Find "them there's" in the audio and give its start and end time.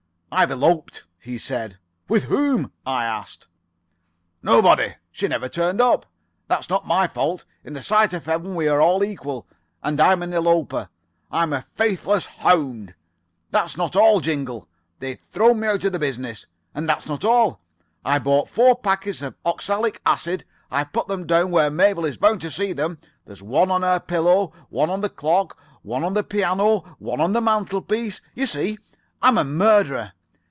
22.71-23.43